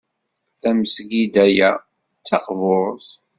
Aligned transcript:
Tamesgida-a 0.59 1.71
d 1.77 1.83
taqburt. 2.27 3.09